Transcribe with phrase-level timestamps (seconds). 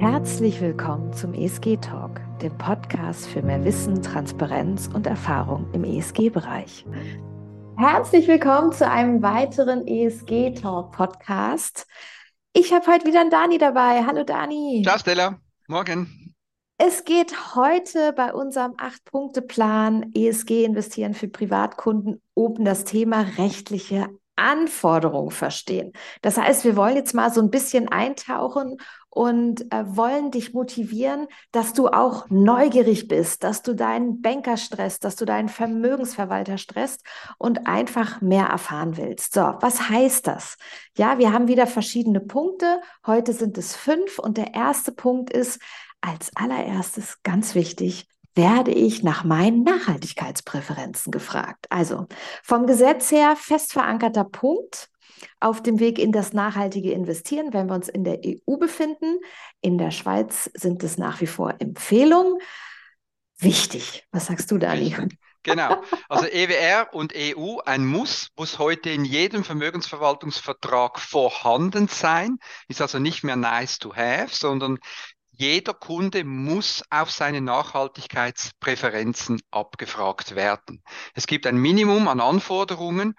[0.00, 6.86] Herzlich willkommen zum ESG Talk, dem Podcast für mehr Wissen, Transparenz und Erfahrung im ESG-Bereich.
[7.76, 11.86] Herzlich willkommen zu einem weiteren ESG Talk Podcast.
[12.54, 14.02] Ich habe heute wieder einen Dani dabei.
[14.06, 14.80] Hallo Dani.
[14.86, 15.38] Ciao Stella.
[15.68, 16.34] Morgen.
[16.78, 24.08] Es geht heute bei unserem Acht-Punkte-Plan ESG investieren für Privatkunden um das Thema rechtliche
[24.40, 25.92] Anforderungen verstehen.
[26.22, 28.78] Das heißt, wir wollen jetzt mal so ein bisschen eintauchen
[29.10, 35.04] und äh, wollen dich motivieren, dass du auch neugierig bist, dass du deinen Banker stresst,
[35.04, 37.04] dass du deinen Vermögensverwalter stresst
[37.36, 39.34] und einfach mehr erfahren willst.
[39.34, 40.56] So, was heißt das?
[40.96, 42.80] Ja, wir haben wieder verschiedene Punkte.
[43.04, 45.60] Heute sind es fünf und der erste Punkt ist,
[46.00, 48.08] als allererstes ganz wichtig,
[48.40, 51.66] werde ich nach meinen Nachhaltigkeitspräferenzen gefragt.
[51.68, 52.06] Also
[52.42, 54.88] vom Gesetz her fest verankerter Punkt
[55.40, 59.18] auf dem Weg in das nachhaltige Investieren, wenn wir uns in der EU befinden.
[59.60, 62.38] In der Schweiz sind es nach wie vor Empfehlungen.
[63.36, 64.06] Wichtig.
[64.10, 64.96] Was sagst du, Dani?
[65.42, 65.82] Genau.
[66.08, 72.38] Also EWR und EU, ein Muss, muss heute in jedem Vermögensverwaltungsvertrag vorhanden sein.
[72.68, 74.78] Ist also nicht mehr nice to have, sondern
[75.40, 80.82] jeder Kunde muss auf seine Nachhaltigkeitspräferenzen abgefragt werden.
[81.14, 83.14] Es gibt ein Minimum an Anforderungen.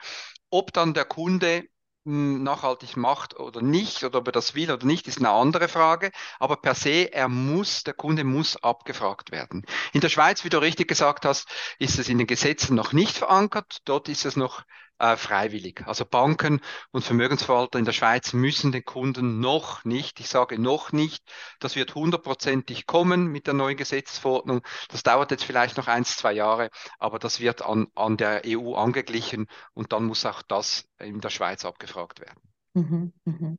[0.52, 1.64] Ob dann der Kunde
[2.06, 5.68] hm, nachhaltig macht oder nicht, oder ob er das will oder nicht, ist eine andere
[5.68, 6.12] Frage.
[6.38, 9.66] Aber per se, er muss, der Kunde muss abgefragt werden.
[9.92, 11.48] In der Schweiz, wie du richtig gesagt hast,
[11.80, 13.80] ist es in den Gesetzen noch nicht verankert.
[13.86, 14.62] Dort ist es noch
[15.02, 15.84] äh, freiwillig.
[15.88, 20.92] Also Banken und Vermögensverwalter in der Schweiz müssen den Kunden noch nicht, ich sage noch
[20.92, 21.24] nicht,
[21.60, 24.62] das wird hundertprozentig kommen mit der neuen Gesetzesverordnung.
[24.90, 28.76] Das dauert jetzt vielleicht noch eins, zwei Jahre, aber das wird an, an der EU
[28.76, 32.42] angeglichen und dann muss auch das in der Schweiz abgefragt werden.
[32.74, 33.58] Mhm, mh.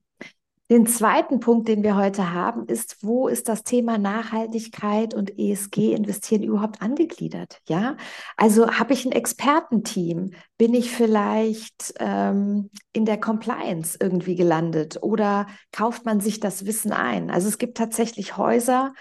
[0.73, 5.93] Den zweiten Punkt, den wir heute haben, ist, wo ist das Thema Nachhaltigkeit und ESG
[5.93, 7.61] investieren überhaupt angegliedert?
[7.69, 7.99] Ja,
[8.39, 10.31] also habe ich ein Expertenteam?
[10.57, 16.95] Bin ich vielleicht ähm, in der Compliance irgendwie gelandet oder kauft man sich das Wissen
[16.95, 17.31] ein?
[17.31, 18.95] Also es gibt tatsächlich Häuser,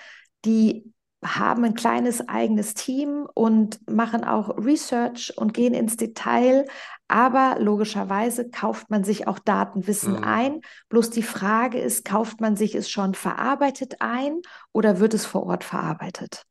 [0.43, 0.91] die
[1.23, 6.65] haben ein kleines eigenes Team und machen auch Research und gehen ins Detail.
[7.11, 10.23] Aber logischerweise kauft man sich auch Datenwissen mhm.
[10.23, 10.61] ein.
[10.88, 14.41] Bloß die Frage ist, kauft man sich es schon verarbeitet ein
[14.72, 16.44] oder wird es vor Ort verarbeitet?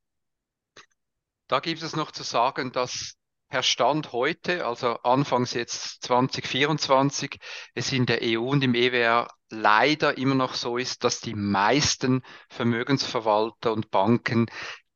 [1.49, 3.15] Da gibt es noch zu sagen, dass
[3.49, 7.39] per Stand heute, also anfangs jetzt 2024,
[7.75, 12.23] es in der EU und im EWR leider immer noch so ist, dass die meisten
[12.51, 14.47] Vermögensverwalter und Banken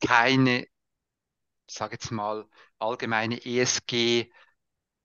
[0.06, 0.66] keine,
[1.66, 2.44] sage jetzt mal,
[2.78, 4.30] allgemeine ESG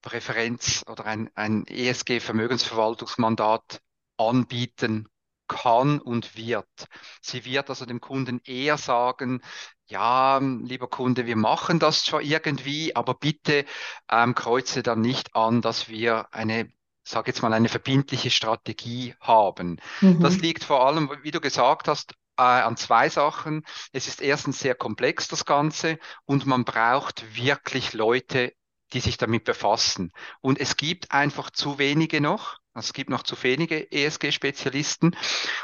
[0.01, 3.81] Präferenz oder ein, ein ESG-Vermögensverwaltungsmandat
[4.17, 5.07] anbieten
[5.47, 6.87] kann und wird.
[7.21, 9.41] Sie wird also dem Kunden eher sagen,
[9.87, 13.65] ja, lieber Kunde, wir machen das zwar irgendwie, aber bitte
[14.09, 16.71] ähm, kreuze dann nicht an, dass wir eine
[17.09, 19.77] sag jetzt mal, eine verbindliche Strategie haben.
[19.99, 20.21] Mhm.
[20.21, 23.65] Das liegt vor allem, wie du gesagt hast, äh, an zwei Sachen.
[23.91, 28.53] Es ist erstens sehr komplex, das Ganze, und man braucht wirklich Leute,
[28.93, 30.11] die sich damit befassen.
[30.41, 32.57] Und es gibt einfach zu wenige noch.
[32.73, 35.15] Es gibt noch zu wenige ESG-Spezialisten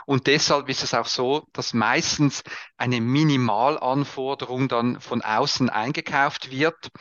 [0.06, 2.44] und deshalb ist es auch so, dass meistens
[2.78, 6.92] eine Minimalanforderung dann von außen eingekauft wird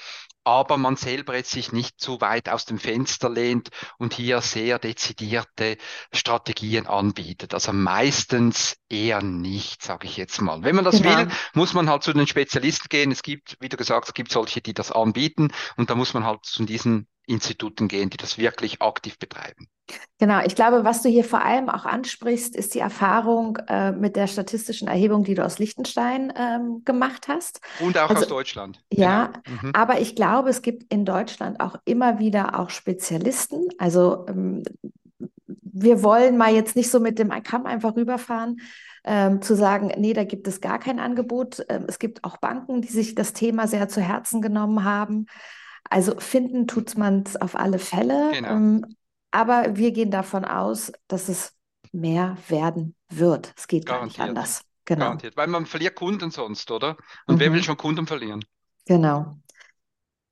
[0.44, 4.78] aber man selber jetzt sich nicht zu weit aus dem Fenster lehnt und hier sehr
[4.78, 5.78] dezidierte
[6.12, 7.55] Strategien anbietet.
[7.55, 10.62] Also meistens eher nicht, sage ich jetzt mal.
[10.62, 11.19] Wenn man das genau.
[11.19, 13.10] will, muss man halt zu den Spezialisten gehen.
[13.10, 16.15] Es gibt, wie du gesagt hast, es gibt solche, die das anbieten und da muss
[16.15, 19.69] man halt zu diesen Instituten gehen, die das wirklich aktiv betreiben.
[20.19, 24.17] Genau, ich glaube, was du hier vor allem auch ansprichst, ist die Erfahrung äh, mit
[24.17, 27.61] der statistischen Erhebung, die du aus Liechtenstein ähm, gemacht hast.
[27.81, 28.83] Und auch also, aus Deutschland.
[28.91, 29.59] Ja, genau.
[29.62, 29.71] mhm.
[29.75, 33.69] aber ich glaube, es gibt in Deutschland auch immer wieder auch Spezialisten.
[33.77, 34.62] Also ähm,
[35.47, 38.61] wir wollen mal jetzt nicht so mit dem Kamm einfach rüberfahren,
[39.05, 41.65] ähm, zu sagen, nee, da gibt es gar kein Angebot.
[41.69, 45.27] Ähm, es gibt auch Banken, die sich das Thema sehr zu Herzen genommen haben.
[45.94, 48.32] Also finden tut man es auf alle Fälle.
[48.32, 48.49] Genau.
[48.49, 48.96] Ähm,
[49.31, 51.52] aber wir gehen davon aus, dass es
[51.93, 53.55] mehr werden wird.
[53.56, 54.19] Es geht Garantiert.
[54.19, 54.64] gar nicht anders.
[54.87, 55.05] Genau.
[55.05, 55.37] Garantiert.
[55.37, 56.96] Weil man verliert Kunden sonst, oder?
[57.29, 57.41] Und mhm.
[57.41, 58.44] wer will schon Kunden verlieren?
[58.87, 59.37] Genau.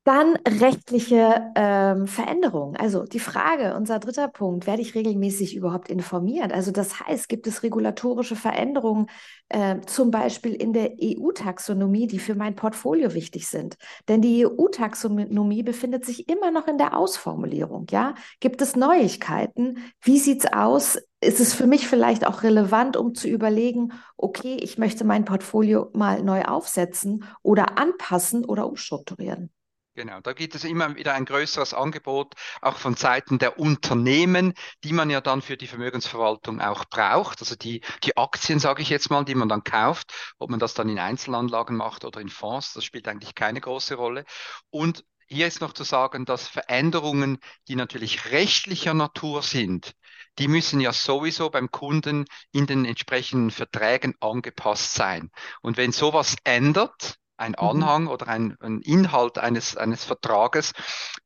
[0.04, 2.74] Dann rechtliche ähm, Veränderungen.
[2.76, 6.52] Also die Frage, unser dritter Punkt, werde ich regelmäßig überhaupt informiert?
[6.52, 9.06] Also das heißt, gibt es regulatorische Veränderungen,
[9.48, 13.76] äh, zum Beispiel in der EU-Taxonomie, die für mein Portfolio wichtig sind?
[14.08, 17.86] Denn die EU-Taxonomie befindet sich immer noch in der Ausformulierung.
[17.90, 19.78] Ja, gibt es Neuigkeiten?
[20.00, 20.98] Wie sieht es aus?
[21.20, 25.90] Ist es für mich vielleicht auch relevant, um zu überlegen, okay, ich möchte mein Portfolio
[25.92, 29.52] mal neu aufsetzen oder anpassen oder umstrukturieren?
[29.94, 34.54] Genau, da gibt es immer wieder ein größeres Angebot, auch von Seiten der Unternehmen,
[34.84, 37.40] die man ja dann für die Vermögensverwaltung auch braucht.
[37.40, 40.72] Also die, die Aktien, sage ich jetzt mal, die man dann kauft, ob man das
[40.72, 44.24] dann in Einzelanlagen macht oder in Fonds, das spielt eigentlich keine große Rolle.
[44.70, 47.38] Und hier ist noch zu sagen, dass Veränderungen,
[47.68, 49.92] die natürlich rechtlicher Natur sind,
[50.38, 55.30] die müssen ja sowieso beim Kunden in den entsprechenden Verträgen angepasst sein.
[55.60, 57.68] Und wenn sowas ändert, ein mhm.
[57.68, 60.72] Anhang oder ein, ein, Inhalt eines, eines Vertrages,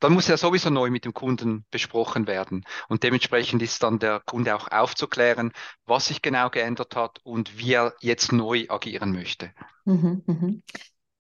[0.01, 2.65] dann muss er sowieso neu mit dem Kunden besprochen werden.
[2.89, 5.53] Und dementsprechend ist dann der Kunde auch aufzuklären,
[5.85, 9.53] was sich genau geändert hat und wie er jetzt neu agieren möchte.
[9.85, 10.63] Mhm, mhm.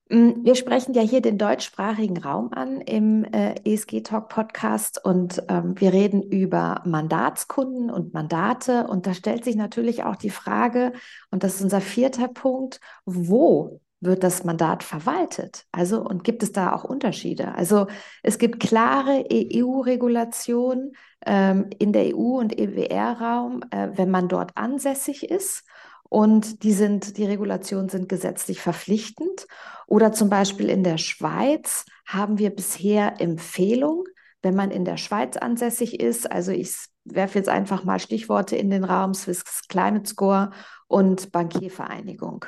[0.08, 5.42] Mm, wir sprechen ja hier den deutschsprachigen Raum an im äh, ESG Talk Podcast und
[5.48, 8.86] ähm, wir reden über Mandatskunden und Mandate.
[8.86, 10.92] Und da stellt sich natürlich auch die Frage,
[11.30, 15.66] und das ist unser vierter Punkt, wo wird das Mandat verwaltet?
[15.72, 17.54] Also, und gibt es da auch Unterschiede?
[17.54, 17.86] Also,
[18.22, 20.92] es gibt klare EU-Regulationen
[21.24, 25.64] ähm, in der EU- und EWR-Raum, äh, wenn man dort ansässig ist.
[26.08, 29.46] Und die sind, die Regulationen sind gesetzlich verpflichtend.
[29.86, 34.04] Oder zum Beispiel in der Schweiz haben wir bisher Empfehlung,
[34.42, 36.30] wenn man in der Schweiz ansässig ist.
[36.30, 36.72] Also ich
[37.04, 40.50] werfe jetzt einfach mal Stichworte in den Raum, Swiss Climate Score
[40.86, 42.44] und Bankiervereinigung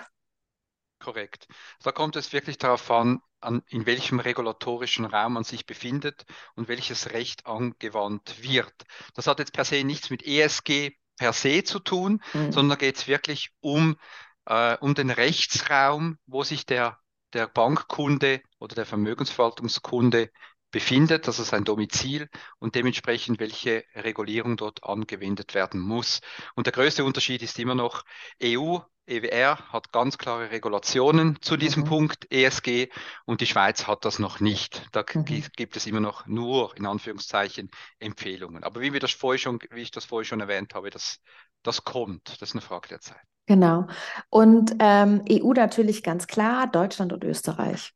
[1.08, 1.48] korrekt.
[1.82, 6.68] Da kommt es wirklich darauf an, an, in welchem regulatorischen Raum man sich befindet und
[6.68, 8.74] welches Recht angewandt wird.
[9.14, 12.52] Das hat jetzt per se nichts mit ESG per se zu tun, mhm.
[12.52, 13.96] sondern geht es wirklich um,
[14.44, 16.98] äh, um den Rechtsraum, wo sich der,
[17.32, 20.30] der Bankkunde oder der Vermögensverwaltungskunde
[20.70, 22.28] befindet, das ist ein Domizil
[22.58, 26.20] und dementsprechend welche Regulierung dort angewendet werden muss.
[26.54, 28.04] Und der größte Unterschied ist immer noch
[28.42, 28.78] EU
[29.08, 31.88] EWR hat ganz klare Regulationen zu diesem mhm.
[31.88, 32.88] Punkt ESG
[33.24, 34.86] und die Schweiz hat das noch nicht.
[34.92, 35.24] Da mhm.
[35.56, 38.64] gibt es immer noch nur in Anführungszeichen Empfehlungen.
[38.64, 41.20] Aber wie wir das vorher schon, wie ich das vorher schon erwähnt habe, das,
[41.62, 42.28] das kommt.
[42.40, 43.22] Das ist eine Frage der Zeit.
[43.46, 43.86] Genau.
[44.28, 47.94] Und ähm, EU natürlich ganz klar, Deutschland und Österreich.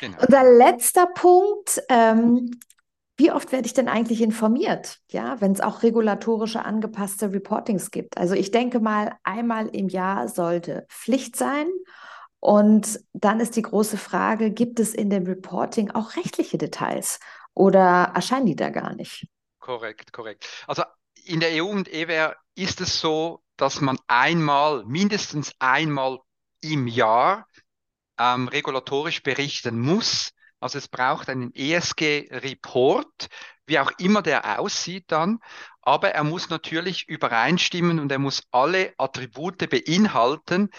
[0.00, 0.18] Genau.
[0.20, 2.50] Unser letzter Punkt, ähm,
[3.16, 8.16] wie oft werde ich denn eigentlich informiert, ja, wenn es auch regulatorische angepasste Reportings gibt?
[8.16, 11.66] Also ich denke mal, einmal im Jahr sollte Pflicht sein.
[12.40, 17.20] Und dann ist die große Frage, gibt es in dem Reporting auch rechtliche Details
[17.54, 19.28] oder erscheinen die da gar nicht?
[19.60, 20.48] Korrekt, korrekt.
[20.66, 20.82] Also
[21.24, 26.18] in der EU und EWR ist es so, dass man einmal, mindestens einmal
[26.60, 27.46] im Jahr
[28.22, 30.32] ähm, regulatorisch berichten muss
[30.62, 33.28] also es braucht einen ESG-Report,
[33.66, 35.40] wie auch immer der aussieht dann,
[35.80, 40.70] aber er muss natürlich übereinstimmen und er muss alle Attribute beinhalten,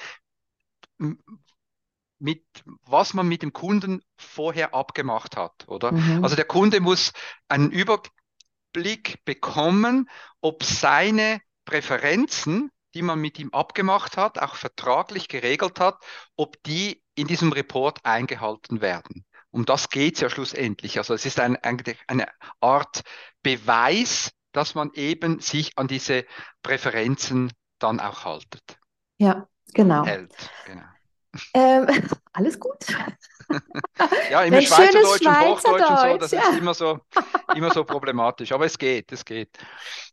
[2.18, 2.46] mit
[2.86, 5.92] was man mit dem Kunden vorher abgemacht hat, oder?
[5.92, 6.24] Mhm.
[6.24, 7.12] Also der Kunde muss
[7.50, 10.10] einen Überblick bekommen,
[10.40, 15.98] ob seine Präferenzen, die man mit ihm abgemacht hat, auch vertraglich geregelt hat,
[16.38, 19.26] ob die in diesem Report eingehalten werden.
[19.52, 20.98] Um das geht es ja schlussendlich.
[20.98, 22.28] Also es ist ein, eigentlich eine
[22.60, 23.04] Art
[23.44, 26.26] Beweis, dass man eben sich an diese
[26.64, 28.80] Präferenzen dann auch haltet.
[29.18, 30.06] Ja, genau.
[30.06, 30.34] Hält,
[30.66, 30.84] genau.
[31.54, 31.88] Ähm,
[32.34, 32.86] alles gut.
[34.32, 36.50] Ja, immer Schweizerdeutsch und Hochdeutsch und so, das ja.
[36.50, 37.00] ist immer so,
[37.56, 38.52] immer so problematisch.
[38.52, 39.50] Aber es geht, es geht.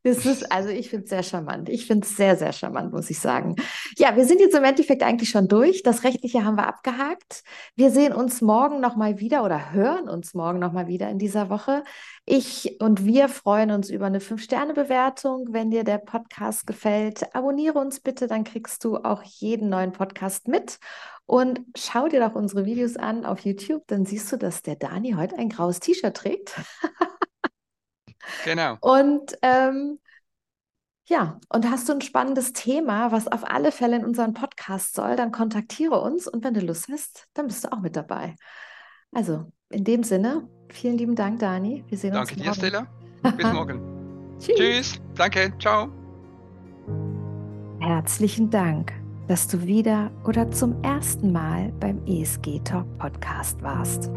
[0.03, 1.69] Das ist, also ich finde es sehr charmant.
[1.69, 3.57] Ich finde es sehr, sehr charmant, muss ich sagen.
[3.99, 5.83] Ja, wir sind jetzt im Endeffekt eigentlich schon durch.
[5.83, 7.43] Das Rechtliche haben wir abgehakt.
[7.77, 11.83] Wir sehen uns morgen nochmal wieder oder hören uns morgen nochmal wieder in dieser Woche.
[12.25, 15.49] Ich und wir freuen uns über eine 5-Sterne-Bewertung.
[15.51, 20.49] Wenn dir der Podcast gefällt, abonniere uns bitte, dann kriegst du auch jeden neuen Podcast
[20.49, 20.79] mit.
[21.31, 25.13] Und schau dir doch unsere Videos an auf YouTube, dann siehst du, dass der Dani
[25.13, 26.61] heute ein graues T-Shirt trägt.
[28.45, 28.77] genau.
[28.81, 30.01] Und ähm,
[31.07, 35.15] ja, und hast du ein spannendes Thema, was auf alle Fälle in unseren Podcast soll,
[35.15, 38.37] dann kontaktiere uns und wenn du Lust hast, dann bist du auch mit dabei.
[39.13, 41.85] Also, in dem Sinne, vielen lieben Dank, Dani.
[41.89, 42.61] Wir sehen Danke uns morgen.
[42.61, 42.87] Danke dir,
[43.23, 43.37] Stella.
[43.37, 44.37] Bis morgen.
[44.39, 44.57] Tschüss.
[44.57, 45.01] Tschüss.
[45.15, 45.53] Danke.
[45.59, 45.91] Ciao.
[47.81, 49.00] Herzlichen Dank
[49.31, 54.11] dass du wieder oder zum ersten Mal beim ESG Talk Podcast warst.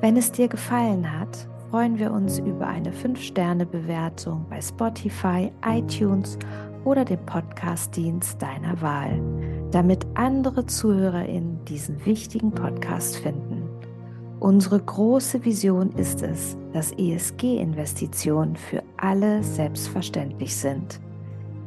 [0.00, 6.38] Wenn es dir gefallen hat, freuen wir uns über eine 5-Sterne-Bewertung bei Spotify, iTunes
[6.84, 9.20] oder dem Podcast-Dienst deiner Wahl,
[9.72, 13.68] damit andere ZuhörerInnen diesen wichtigen Podcast finden.
[14.38, 21.00] Unsere große Vision ist es, dass ESG-Investitionen für alle selbstverständlich sind.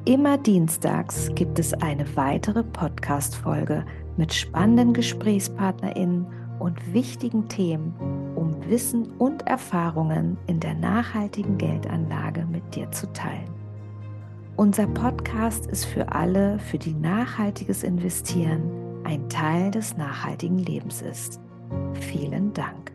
[0.06, 3.86] Immer dienstags gibt es eine weitere Podcast-Folge
[4.18, 6.26] mit spannenden GesprächspartnerInnen
[6.58, 7.94] und wichtigen Themen,
[8.36, 13.54] um Wissen und Erfahrungen in der nachhaltigen Geldanlage mit dir zu teilen.
[14.56, 18.72] Unser Podcast ist für alle, für die nachhaltiges Investieren
[19.04, 21.40] ein Teil des nachhaltigen Lebens ist.
[21.94, 22.91] Vielen Dank.